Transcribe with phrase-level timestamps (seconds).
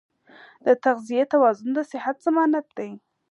[0.65, 2.91] د تغذیې توازن د صحت ضمانت دی.